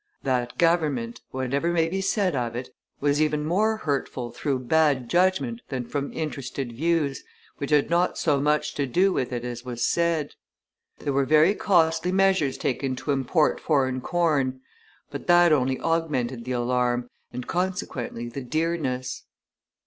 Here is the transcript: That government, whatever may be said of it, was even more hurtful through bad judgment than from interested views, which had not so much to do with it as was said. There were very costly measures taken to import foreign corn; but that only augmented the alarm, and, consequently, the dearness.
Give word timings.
That 0.23 0.57
government, 0.57 1.21
whatever 1.29 1.71
may 1.71 1.87
be 1.87 2.01
said 2.01 2.35
of 2.35 2.55
it, 2.55 2.73
was 3.01 3.21
even 3.21 3.45
more 3.45 3.77
hurtful 3.77 4.31
through 4.31 4.61
bad 4.65 5.07
judgment 5.07 5.61
than 5.69 5.85
from 5.85 6.11
interested 6.11 6.71
views, 6.71 7.23
which 7.59 7.69
had 7.69 7.91
not 7.91 8.17
so 8.17 8.39
much 8.41 8.73
to 8.73 8.87
do 8.87 9.13
with 9.13 9.31
it 9.31 9.45
as 9.45 9.63
was 9.63 9.85
said. 9.85 10.33
There 10.97 11.13
were 11.13 11.25
very 11.25 11.53
costly 11.53 12.11
measures 12.11 12.57
taken 12.57 12.95
to 12.95 13.11
import 13.11 13.59
foreign 13.59 14.01
corn; 14.01 14.61
but 15.11 15.27
that 15.27 15.51
only 15.53 15.79
augmented 15.79 16.45
the 16.45 16.53
alarm, 16.53 17.07
and, 17.31 17.45
consequently, 17.45 18.27
the 18.27 18.41
dearness. 18.41 19.25